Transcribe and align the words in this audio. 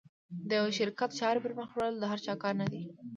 د 0.47 0.49
یوه 0.59 0.71
شرکت 0.79 1.09
چارې 1.19 1.39
پر 1.43 1.53
مخ 1.59 1.69
وړل 1.73 1.95
د 1.99 2.03
هر 2.11 2.19
چا 2.25 2.33
کار 2.43 2.53
نه 2.61 2.67
ده. 2.71 2.81